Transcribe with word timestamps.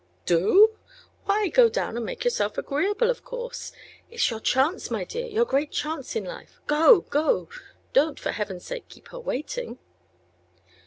"Do? 0.25 0.79
Why, 1.25 1.49
go 1.49 1.69
down 1.69 1.95
and 1.95 2.03
make 2.03 2.23
yourself 2.25 2.57
agreeable, 2.57 3.11
of 3.11 3.23
course. 3.23 3.71
It's 4.09 4.31
your 4.31 4.39
chance, 4.39 4.89
my 4.89 5.03
dear, 5.03 5.27
your 5.27 5.45
great 5.45 5.71
chance 5.71 6.15
in 6.15 6.23
life! 6.25 6.59
Go 6.65 7.01
go! 7.01 7.49
Don't, 7.93 8.19
for 8.19 8.31
heaven's 8.31 8.65
sake, 8.65 8.89
keep 8.89 9.09
her 9.09 9.19
waiting." 9.19 9.77